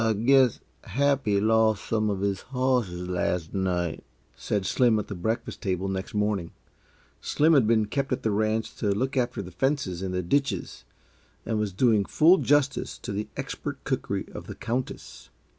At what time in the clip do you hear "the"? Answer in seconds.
5.09-5.13, 8.23-8.31, 9.43-9.51, 10.11-10.23, 13.11-13.27, 14.47-14.55